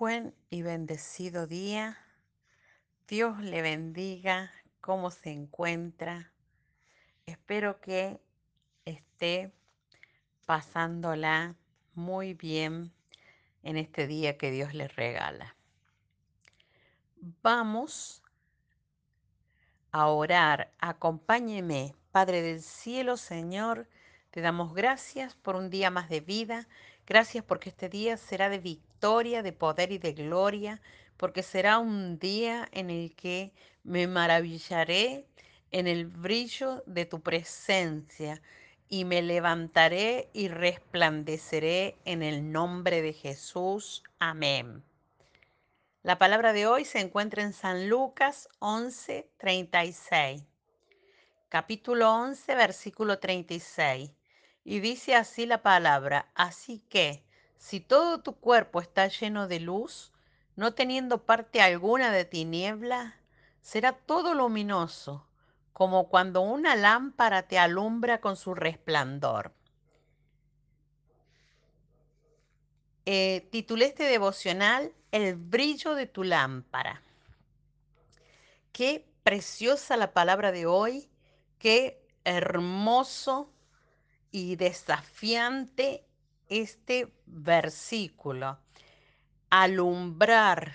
Buen 0.00 0.34
y 0.48 0.62
bendecido 0.62 1.46
día. 1.46 1.98
Dios 3.06 3.38
le 3.42 3.60
bendiga. 3.60 4.50
¿Cómo 4.80 5.10
se 5.10 5.30
encuentra? 5.30 6.32
Espero 7.26 7.82
que 7.82 8.18
esté 8.86 9.52
pasándola 10.46 11.54
muy 11.92 12.32
bien 12.32 12.94
en 13.62 13.76
este 13.76 14.06
día 14.06 14.38
que 14.38 14.50
Dios 14.50 14.72
le 14.72 14.88
regala. 14.88 15.54
Vamos 17.42 18.22
a 19.92 20.06
orar. 20.06 20.72
Acompáñeme, 20.78 21.94
Padre 22.10 22.40
del 22.40 22.62
cielo, 22.62 23.18
Señor. 23.18 23.86
Te 24.30 24.40
damos 24.40 24.72
gracias 24.72 25.34
por 25.34 25.56
un 25.56 25.68
día 25.68 25.90
más 25.90 26.08
de 26.08 26.20
vida. 26.20 26.68
Gracias 27.06 27.44
porque 27.44 27.68
este 27.68 27.90
día 27.90 28.16
será 28.16 28.48
de 28.48 28.60
victoria, 28.60 28.89
de 29.00 29.52
poder 29.52 29.92
y 29.92 29.98
de 29.98 30.12
gloria, 30.12 30.82
porque 31.16 31.42
será 31.42 31.78
un 31.78 32.18
día 32.18 32.68
en 32.70 32.90
el 32.90 33.16
que 33.16 33.50
me 33.82 34.06
maravillaré 34.06 35.26
en 35.70 35.86
el 35.86 36.04
brillo 36.06 36.82
de 36.84 37.06
tu 37.06 37.22
presencia 37.22 38.42
y 38.90 39.06
me 39.06 39.22
levantaré 39.22 40.28
y 40.34 40.48
resplandeceré 40.48 41.96
en 42.04 42.22
el 42.22 42.52
nombre 42.52 43.00
de 43.00 43.14
Jesús. 43.14 44.02
Amén. 44.18 44.84
La 46.02 46.18
palabra 46.18 46.52
de 46.52 46.66
hoy 46.66 46.84
se 46.84 47.00
encuentra 47.00 47.42
en 47.42 47.54
San 47.54 47.88
Lucas 47.88 48.50
11, 48.58 49.30
36. 49.38 50.42
Capítulo 51.48 52.12
11, 52.12 52.54
versículo 52.54 53.18
36. 53.18 54.10
Y 54.62 54.80
dice 54.80 55.14
así 55.14 55.46
la 55.46 55.62
palabra, 55.62 56.30
así 56.34 56.80
que 56.90 57.24
si 57.60 57.78
todo 57.78 58.22
tu 58.22 58.36
cuerpo 58.36 58.80
está 58.80 59.06
lleno 59.06 59.46
de 59.46 59.60
luz, 59.60 60.12
no 60.56 60.72
teniendo 60.72 61.26
parte 61.26 61.60
alguna 61.60 62.10
de 62.10 62.24
tiniebla, 62.24 63.20
será 63.60 63.92
todo 63.92 64.34
luminoso, 64.34 65.26
como 65.74 66.08
cuando 66.08 66.40
una 66.40 66.74
lámpara 66.74 67.46
te 67.46 67.58
alumbra 67.58 68.22
con 68.22 68.36
su 68.36 68.54
resplandor. 68.54 69.52
Eh, 73.04 73.46
titulé 73.52 73.86
este 73.86 74.04
devocional 74.04 74.92
El 75.12 75.36
brillo 75.36 75.94
de 75.94 76.06
tu 76.06 76.24
lámpara. 76.24 77.02
Qué 78.72 79.06
preciosa 79.22 79.98
la 79.98 80.14
palabra 80.14 80.50
de 80.50 80.64
hoy, 80.64 81.10
qué 81.58 82.02
hermoso 82.24 83.52
y 84.30 84.56
desafiante 84.56 86.06
este 86.50 87.10
versículo. 87.24 88.58
Alumbrar, 89.48 90.74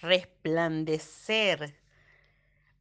resplandecer, 0.00 1.74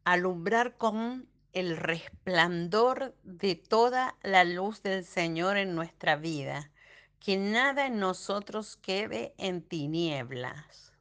alumbrar 0.04 0.78
con 0.78 1.28
el 1.54 1.78
resplandor 1.78 3.16
de 3.24 3.56
toda 3.56 4.16
la 4.22 4.44
luz 4.44 4.84
del 4.84 5.06
Señor 5.06 5.58
en 5.58 5.76
nuestra 5.76 6.16
vida, 6.16 6.72
que 7.20 7.38
nada 7.38 7.88
en 7.88 8.00
nosotros 8.00 8.76
quede 8.76 9.34
en 9.38 9.62
tinieblas. 9.62 10.92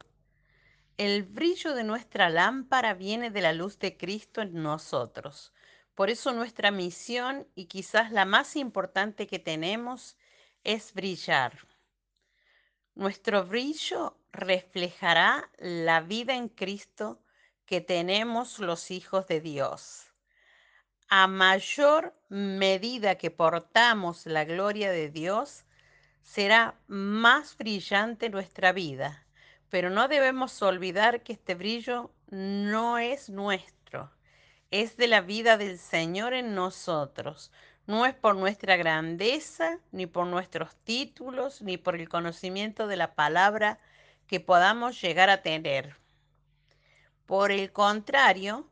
El 0.99 1.25
brillo 1.25 1.75
de 1.75 1.85
nuestra 1.85 2.29
lámpara 2.29 2.95
viene 2.95 3.31
de 3.31 3.41
la 3.41 3.53
luz 3.53 3.79
de 3.79 3.97
Cristo 3.97 4.43
en 4.43 4.63
nosotros. 4.63 5.53
Por 5.95 6.11
eso 6.11 6.33
nuestra 6.33 6.71
misión, 6.71 7.49
y 7.55 7.65
quizás 7.65 8.13
la 8.13 8.25
más 8.25 8.57
importante 8.57 9.27
que 9.27 9.39
tenemos, 9.39 10.17
es 10.65 10.95
brillar. 10.95 11.67
Nuestro 12.95 13.45
brillo 13.45 14.19
reflejará 14.33 15.51
la 15.59 16.01
vida 16.01 16.35
en 16.35 16.49
Cristo 16.49 17.23
que 17.67 17.81
tenemos 17.81 18.59
los 18.59 18.91
hijos 18.91 19.27
de 19.27 19.41
Dios. 19.41 20.13
A 21.09 21.27
mayor 21.27 22.15
medida 22.29 23.17
que 23.17 23.31
portamos 23.31 24.27
la 24.27 24.45
gloria 24.45 24.91
de 24.91 25.11
Dios, 25.11 25.65
será 26.23 26.81
más 26.87 27.57
brillante 27.57 28.31
nuestra 28.31 28.73
vida. 28.73 29.27
Pero 29.69 29.91
no 29.91 30.09
debemos 30.09 30.61
olvidar 30.63 31.23
que 31.23 31.33
este 31.33 31.55
brillo 31.55 32.15
no 32.29 32.99
es 32.99 33.29
nuestro, 33.29 34.11
es 34.71 34.97
de 34.97 35.07
la 35.07 35.21
vida 35.21 35.57
del 35.57 35.79
Señor 35.79 36.35
en 36.35 36.55
nosotros. 36.55 37.53
No 37.87 38.07
es 38.07 38.15
por 38.15 38.37
nuestra 38.37 38.77
grandeza, 38.77 39.79
ni 39.91 40.07
por 40.07 40.27
nuestros 40.27 40.77
títulos, 40.77 41.63
ni 41.63 41.77
por 41.77 41.97
el 41.97 42.09
conocimiento 42.09 42.87
de 42.87 42.97
la 42.97 43.15
palabra 43.15 43.79
que 44.27 44.39
podamos 44.41 45.01
llegar 45.01 45.31
a 45.31 45.43
tener. 45.43 45.97
Por 47.27 47.51
el 47.51 47.73
contrario, 47.73 48.69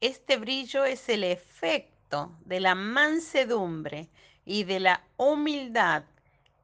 este 0.00 0.36
brillo 0.36 0.84
es 0.84 1.08
el 1.08 1.24
efecto 1.24 2.36
de 2.44 2.60
la 2.60 2.74
mansedumbre 2.74 4.08
y 4.44 4.64
de 4.64 4.80
la 4.80 5.04
humildad 5.16 6.04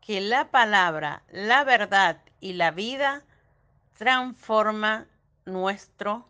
que 0.01 0.21
la 0.21 0.51
palabra, 0.51 1.23
la 1.31 1.65
verdad 1.65 2.21
y 2.41 2.53
la 2.53 2.71
vida 2.71 3.25
transforma 3.95 5.07
nuestro 5.45 6.29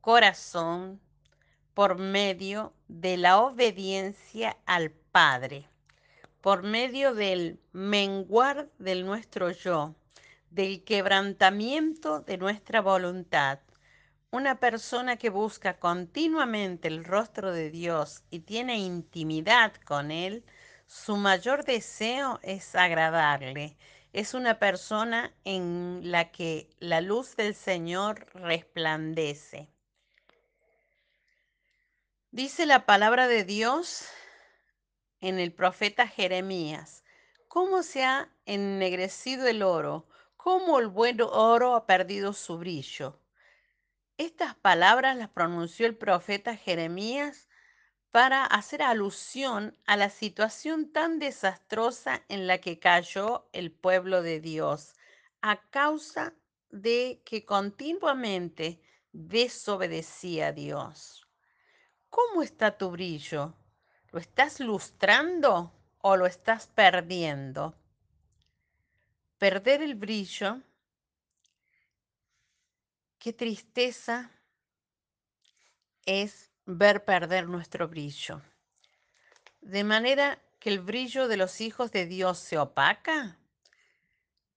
corazón 0.00 1.00
por 1.74 1.98
medio 1.98 2.72
de 2.88 3.16
la 3.16 3.38
obediencia 3.38 4.56
al 4.66 4.90
Padre, 4.90 5.68
por 6.40 6.62
medio 6.62 7.14
del 7.14 7.60
menguar 7.72 8.68
de 8.78 9.02
nuestro 9.02 9.50
yo, 9.50 9.94
del 10.50 10.84
quebrantamiento 10.84 12.20
de 12.20 12.38
nuestra 12.38 12.80
voluntad. 12.80 13.60
Una 14.30 14.60
persona 14.60 15.16
que 15.16 15.30
busca 15.30 15.78
continuamente 15.78 16.88
el 16.88 17.04
rostro 17.04 17.52
de 17.52 17.70
Dios 17.70 18.22
y 18.30 18.40
tiene 18.40 18.78
intimidad 18.78 19.74
con 19.84 20.10
Él, 20.10 20.44
su 20.86 21.16
mayor 21.16 21.64
deseo 21.64 22.40
es 22.42 22.74
agradarle 22.74 23.76
es 24.12 24.34
una 24.34 24.58
persona 24.58 25.32
en 25.44 26.00
la 26.04 26.30
que 26.30 26.68
la 26.80 27.00
luz 27.00 27.34
del 27.36 27.54
Señor 27.54 28.26
resplandece. 28.34 29.71
Dice 32.34 32.64
la 32.64 32.86
palabra 32.86 33.28
de 33.28 33.44
Dios 33.44 34.06
en 35.20 35.38
el 35.38 35.52
profeta 35.52 36.08
Jeremías, 36.08 37.04
¿cómo 37.46 37.82
se 37.82 38.04
ha 38.04 38.34
ennegrecido 38.46 39.46
el 39.46 39.62
oro? 39.62 40.08
¿Cómo 40.38 40.78
el 40.78 40.88
buen 40.88 41.20
oro 41.20 41.74
ha 41.74 41.84
perdido 41.84 42.32
su 42.32 42.56
brillo? 42.56 43.20
Estas 44.16 44.54
palabras 44.54 45.14
las 45.14 45.28
pronunció 45.28 45.84
el 45.84 45.94
profeta 45.94 46.56
Jeremías 46.56 47.50
para 48.10 48.46
hacer 48.46 48.80
alusión 48.80 49.76
a 49.84 49.98
la 49.98 50.08
situación 50.08 50.90
tan 50.90 51.18
desastrosa 51.18 52.24
en 52.30 52.46
la 52.46 52.62
que 52.62 52.78
cayó 52.78 53.46
el 53.52 53.72
pueblo 53.72 54.22
de 54.22 54.40
Dios 54.40 54.94
a 55.42 55.60
causa 55.68 56.32
de 56.70 57.20
que 57.26 57.44
continuamente 57.44 58.80
desobedecía 59.12 60.46
a 60.46 60.52
Dios. 60.52 61.21
¿Cómo 62.12 62.42
está 62.42 62.76
tu 62.76 62.90
brillo? 62.90 63.54
¿Lo 64.10 64.18
estás 64.18 64.60
lustrando 64.60 65.72
o 66.02 66.14
lo 66.14 66.26
estás 66.26 66.66
perdiendo? 66.66 67.74
Perder 69.38 69.80
el 69.80 69.94
brillo, 69.94 70.60
qué 73.18 73.32
tristeza 73.32 74.30
es 76.04 76.50
ver 76.66 77.02
perder 77.02 77.48
nuestro 77.48 77.88
brillo. 77.88 78.42
De 79.62 79.82
manera 79.82 80.38
que 80.58 80.68
el 80.68 80.80
brillo 80.80 81.28
de 81.28 81.38
los 81.38 81.62
hijos 81.62 81.92
de 81.92 82.04
Dios 82.04 82.38
se 82.38 82.58
opaca. 82.58 83.38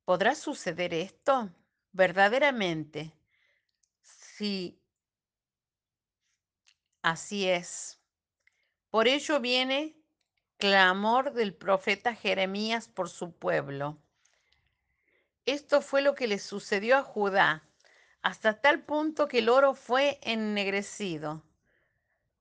¿Podrá 0.04 0.36
suceder 0.36 0.94
esto? 0.94 1.50
Verdaderamente, 1.94 3.14
sí, 4.02 4.78
así 7.12 7.48
es. 7.48 8.00
Por 8.90 9.08
ello 9.08 9.40
viene 9.40 9.96
clamor 10.58 11.34
del 11.34 11.54
profeta 11.54 12.16
Jeremías 12.16 12.88
por 12.88 13.10
su 13.10 13.34
pueblo. 13.34 13.98
Esto 15.46 15.82
fue 15.82 16.02
lo 16.02 16.16
que 16.16 16.28
le 16.28 16.40
sucedió 16.40 16.98
a 16.98 17.04
Judá, 17.04 17.64
hasta 18.22 18.62
tal 18.62 18.84
punto 18.84 19.28
que 19.28 19.40
el 19.40 19.50
oro 19.50 19.76
fue 19.76 20.20
ennegrecido 20.24 21.44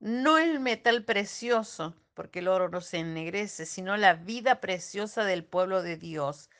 no 0.05 0.37
el 0.37 0.61
metal 0.61 1.03
precioso, 1.05 1.95
porque 2.13 2.41
el 2.41 2.49
oro 2.49 2.69
no 2.69 2.83
se 2.83 2.99
ennegrece, 2.99 3.65
sino 3.65 3.97
la 3.97 4.13
vida 4.13 4.61
preciosa 4.61 5.25
del 5.25 5.47
pueblo 5.47 5.83
de 5.83 5.97
Dios, 5.97 6.51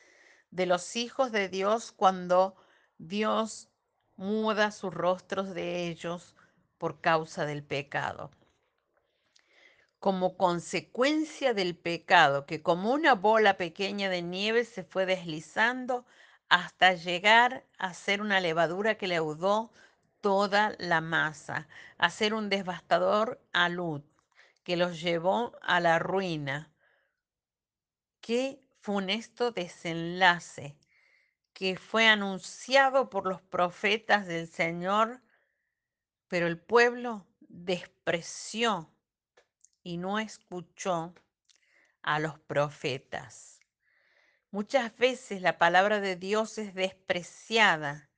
de 0.49 0.65
los 0.65 0.95
hijos 0.95 1.31
de 1.31 1.47
Dios 1.47 1.91
cuando 1.91 2.55
Dios 2.97 3.69
muda 4.15 4.71
sus 4.71 4.91
rostros 4.91 5.53
de 5.53 5.87
ellos 5.87 6.34
por 6.77 7.01
causa 7.01 7.45
del 7.45 7.63
pecado. 7.63 8.31
Como 9.99 10.37
consecuencia 10.37 11.53
del 11.53 11.75
pecado, 11.75 12.45
que 12.45 12.61
como 12.61 12.91
una 12.91 13.15
bola 13.15 13.57
pequeña 13.57 14.09
de 14.09 14.21
nieve 14.21 14.65
se 14.65 14.83
fue 14.83 15.05
deslizando 15.05 16.05
hasta 16.49 16.93
llegar 16.93 17.65
a 17.77 17.93
ser 17.93 18.21
una 18.21 18.39
levadura 18.39 18.95
que 18.95 19.07
leudó 19.07 19.71
toda 20.21 20.75
la 20.79 21.01
masa, 21.01 21.67
a 21.97 22.09
ser 22.09 22.33
un 22.33 22.49
devastador 22.49 23.41
alud 23.53 24.01
que 24.63 24.75
los 24.75 24.99
llevó 25.01 25.53
a 25.61 25.79
la 25.79 25.99
ruina. 25.99 26.71
Qué 28.19 28.59
funesto 28.81 29.51
desenlace 29.51 30.75
que 31.53 31.77
fue 31.77 32.07
anunciado 32.07 33.09
por 33.09 33.27
los 33.27 33.41
profetas 33.41 34.25
del 34.25 34.47
Señor, 34.47 35.21
pero 36.27 36.47
el 36.47 36.57
pueblo 36.57 37.25
despreció 37.39 38.91
y 39.83 39.97
no 39.97 40.19
escuchó 40.19 41.13
a 42.01 42.19
los 42.19 42.39
profetas. 42.39 43.59
Muchas 44.51 44.95
veces 44.97 45.41
la 45.41 45.57
palabra 45.57 45.99
de 45.99 46.15
Dios 46.15 46.57
es 46.57 46.73
despreciada 46.73 48.09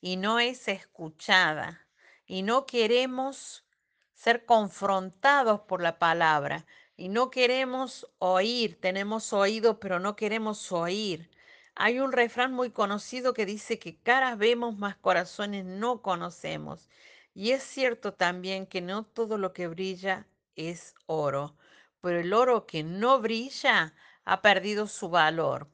y 0.00 0.16
no 0.16 0.40
es 0.40 0.68
escuchada 0.68 1.86
y 2.26 2.42
no 2.42 2.66
queremos 2.66 3.64
ser 4.12 4.44
confrontados 4.44 5.60
por 5.60 5.82
la 5.82 5.98
palabra 5.98 6.66
y 6.96 7.08
no 7.08 7.30
queremos 7.30 8.08
oír, 8.18 8.80
tenemos 8.80 9.32
oído 9.32 9.78
pero 9.80 10.00
no 10.00 10.16
queremos 10.16 10.72
oír. 10.72 11.30
Hay 11.74 11.98
un 11.98 12.12
refrán 12.12 12.52
muy 12.52 12.70
conocido 12.70 13.34
que 13.34 13.46
dice 13.46 13.78
que 13.78 13.96
caras 13.96 14.38
vemos, 14.38 14.76
más 14.76 14.96
corazones 14.96 15.64
no 15.64 16.02
conocemos. 16.02 16.88
Y 17.34 17.50
es 17.50 17.64
cierto 17.64 18.14
también 18.14 18.66
que 18.66 18.80
no 18.80 19.04
todo 19.04 19.38
lo 19.38 19.52
que 19.52 19.66
brilla 19.66 20.26
es 20.54 20.94
oro, 21.06 21.56
pero 22.00 22.20
el 22.20 22.32
oro 22.32 22.66
que 22.66 22.84
no 22.84 23.20
brilla 23.20 23.94
ha 24.24 24.40
perdido 24.40 24.86
su 24.86 25.08
valor. 25.08 25.68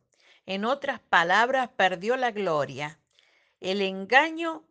En 0.47 0.65
otras 0.65 1.01
palabras, 1.01 1.69
perdió 1.77 2.17
la 2.17 2.31
gloria. 2.31 2.99
El 3.61 3.83
engaño 3.83 4.65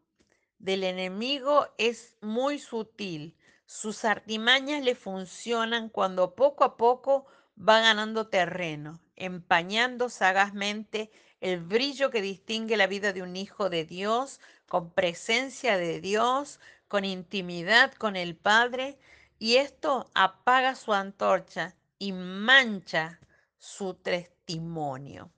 del 0.58 0.84
enemigo 0.84 1.68
es 1.78 2.18
muy 2.22 2.60
sutil. 2.60 3.38
Sus 3.66 4.04
artimañas 4.04 4.84
le 4.84 4.96
funcionan 4.96 5.90
cuando 5.90 6.34
poco 6.34 6.64
a 6.64 6.76
poco 6.76 7.28
va 7.58 7.82
ganando 7.82 8.28
terreno, 8.30 9.00
empañando 9.16 10.10
sagazmente 10.10 11.12
el 11.40 11.60
brillo 11.60 12.10
que 12.10 12.22
distingue 12.22 12.78
la 12.78 12.88
vida 12.88 13.14
de 13.14 13.22
un 13.22 13.36
hijo 13.36 13.70
de 13.70 13.86
Dios, 13.86 14.42
con 14.68 14.92
presencia 14.92 15.78
de 15.78 16.02
Dios, 16.02 16.60
con 16.90 17.06
intimidad 17.06 17.94
con 17.94 18.18
el 18.18 18.36
Padre, 18.36 19.00
y 19.38 19.56
esto 19.56 20.12
apaga 20.16 20.76
su 20.76 20.92
antorcha 20.92 21.76
y 21.98 22.12
mancha 22.12 23.22
su 23.58 23.94
testimonio. 23.94 25.32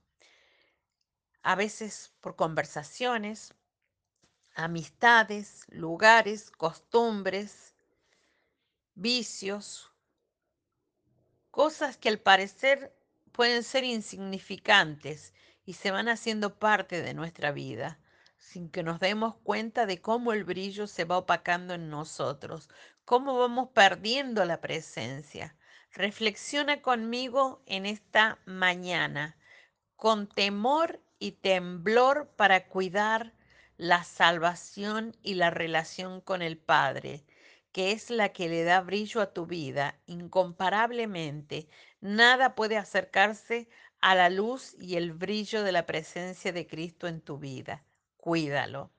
A 1.42 1.54
veces 1.54 2.12
por 2.20 2.34
conversaciones, 2.34 3.54
amistades, 4.54 5.64
lugares, 5.68 6.50
costumbres, 6.50 7.74
vicios, 8.94 9.92
cosas 11.50 11.98
que 11.98 12.08
al 12.08 12.18
parecer 12.18 12.96
pueden 13.30 13.62
ser 13.62 13.84
insignificantes 13.84 15.34
y 15.66 15.74
se 15.74 15.90
van 15.90 16.08
haciendo 16.08 16.58
parte 16.58 17.02
de 17.02 17.14
nuestra 17.14 17.52
vida 17.52 17.98
sin 18.42 18.68
que 18.68 18.82
nos 18.82 18.98
demos 18.98 19.36
cuenta 19.36 19.86
de 19.86 20.02
cómo 20.02 20.32
el 20.32 20.44
brillo 20.44 20.86
se 20.88 21.04
va 21.04 21.16
opacando 21.16 21.74
en 21.74 21.88
nosotros, 21.88 22.68
cómo 23.04 23.38
vamos 23.38 23.68
perdiendo 23.72 24.44
la 24.44 24.60
presencia. 24.60 25.56
Reflexiona 25.92 26.82
conmigo 26.82 27.62
en 27.66 27.86
esta 27.86 28.40
mañana, 28.44 29.36
con 29.96 30.26
temor 30.28 31.00
y 31.20 31.32
temblor 31.32 32.30
para 32.36 32.66
cuidar 32.66 33.32
la 33.76 34.02
salvación 34.02 35.16
y 35.22 35.34
la 35.34 35.50
relación 35.50 36.20
con 36.20 36.42
el 36.42 36.58
Padre, 36.58 37.24
que 37.70 37.92
es 37.92 38.10
la 38.10 38.30
que 38.30 38.48
le 38.48 38.64
da 38.64 38.80
brillo 38.80 39.20
a 39.20 39.32
tu 39.32 39.46
vida 39.46 40.00
incomparablemente. 40.06 41.68
Nada 42.00 42.56
puede 42.56 42.76
acercarse 42.76 43.68
a 44.00 44.16
la 44.16 44.30
luz 44.30 44.74
y 44.80 44.96
el 44.96 45.12
brillo 45.12 45.62
de 45.62 45.72
la 45.72 45.86
presencia 45.86 46.52
de 46.52 46.66
Cristo 46.66 47.06
en 47.06 47.20
tu 47.20 47.38
vida. 47.38 47.84
Cuídalo. 48.22 48.92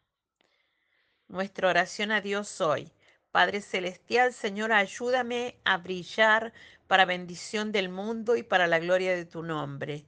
Nuestra 1.30 1.70
oración 1.70 2.12
a 2.12 2.20
Dios 2.20 2.60
hoy. 2.60 2.92
Padre 3.32 3.62
Celestial, 3.62 4.34
Señor, 4.34 4.74
ayúdame 4.74 5.62
a 5.64 5.78
brillar 5.78 6.52
para 6.88 7.06
bendición 7.06 7.72
del 7.72 7.88
mundo 7.88 8.36
y 8.36 8.44
para 8.44 8.68
la 8.68 8.80
gloria 8.80 9.16
de 9.16 9.24
tu 9.24 9.42
nombre. 9.42 10.06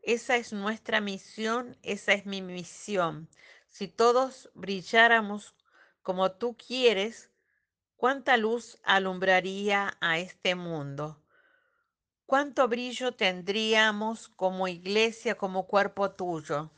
Esa 0.00 0.36
es 0.36 0.52
nuestra 0.52 1.00
misión, 1.00 1.76
esa 1.82 2.12
es 2.12 2.24
mi 2.24 2.40
misión. 2.40 3.28
Si 3.66 3.88
todos 3.88 4.48
brilláramos 4.54 5.56
como 6.02 6.30
tú 6.30 6.56
quieres, 6.56 7.32
¿cuánta 7.96 8.36
luz 8.36 8.78
alumbraría 8.84 9.96
a 10.00 10.20
este 10.20 10.54
mundo? 10.54 11.20
¿Cuánto 12.26 12.68
brillo 12.68 13.10
tendríamos 13.10 14.28
como 14.28 14.68
iglesia, 14.68 15.34
como 15.34 15.66
cuerpo 15.66 16.12
tuyo? 16.12 16.70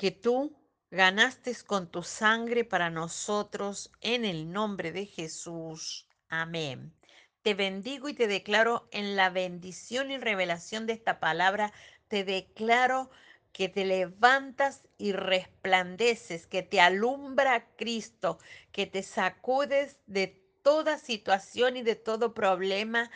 Que 0.00 0.10
tú 0.10 0.56
ganaste 0.90 1.54
con 1.66 1.90
tu 1.90 2.02
sangre 2.02 2.64
para 2.64 2.88
nosotros 2.88 3.92
en 4.00 4.24
el 4.24 4.50
nombre 4.50 4.92
de 4.92 5.04
Jesús. 5.04 6.08
Amén. 6.30 6.94
Te 7.42 7.52
bendigo 7.52 8.08
y 8.08 8.14
te 8.14 8.26
declaro 8.26 8.88
en 8.92 9.14
la 9.14 9.28
bendición 9.28 10.10
y 10.10 10.16
revelación 10.16 10.86
de 10.86 10.94
esta 10.94 11.20
palabra, 11.20 11.74
te 12.08 12.24
declaro 12.24 13.10
que 13.52 13.68
te 13.68 13.84
levantas 13.84 14.88
y 14.96 15.12
resplandeces, 15.12 16.46
que 16.46 16.62
te 16.62 16.80
alumbra 16.80 17.68
Cristo, 17.76 18.38
que 18.72 18.86
te 18.86 19.02
sacudes 19.02 19.98
de 20.06 20.28
toda 20.62 20.96
situación 20.96 21.76
y 21.76 21.82
de 21.82 21.96
todo 21.96 22.32
problema 22.32 23.10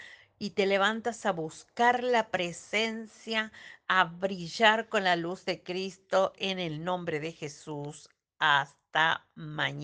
y 0.45 0.51
te 0.51 0.67
levantas 0.67 1.25
a 1.25 1.33
buscar 1.33 2.05
la 2.05 2.29
presencia, 2.29 3.51
a 3.89 4.05
brillar 4.05 4.91
con 4.91 5.05
la 5.05 5.17
luz 5.17 5.47
de 5.47 5.63
Cristo 5.63 6.35
en 6.37 6.59
el 6.59 6.85
nombre 6.85 7.19
de 7.19 7.33
Jesús. 7.33 8.11
Hasta 8.39 9.27
mañana. 9.35 9.81